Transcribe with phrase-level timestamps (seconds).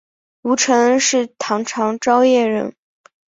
[0.41, 2.75] 乌承恩是唐朝张掖人。